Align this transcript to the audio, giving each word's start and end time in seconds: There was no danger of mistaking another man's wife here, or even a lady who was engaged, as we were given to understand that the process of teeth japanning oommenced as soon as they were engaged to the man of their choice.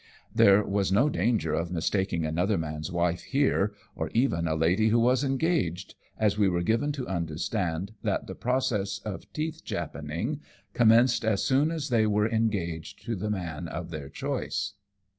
There 0.33 0.63
was 0.63 0.91
no 0.91 1.09
danger 1.09 1.53
of 1.53 1.69
mistaking 1.69 2.25
another 2.25 2.57
man's 2.57 2.91
wife 2.91 3.21
here, 3.21 3.75
or 3.95 4.09
even 4.15 4.47
a 4.47 4.55
lady 4.55 4.87
who 4.89 4.99
was 4.99 5.23
engaged, 5.23 5.93
as 6.17 6.39
we 6.39 6.49
were 6.49 6.63
given 6.63 6.91
to 6.93 7.07
understand 7.07 7.93
that 8.01 8.25
the 8.25 8.33
process 8.33 8.97
of 9.05 9.31
teeth 9.31 9.61
japanning 9.63 10.39
oommenced 10.73 11.23
as 11.23 11.43
soon 11.43 11.69
as 11.69 11.89
they 11.89 12.07
were 12.07 12.27
engaged 12.27 13.05
to 13.05 13.15
the 13.15 13.29
man 13.29 13.67
of 13.67 13.91
their 13.91 14.09
choice. 14.09 14.73